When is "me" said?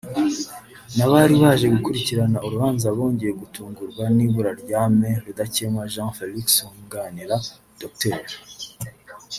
4.97-5.09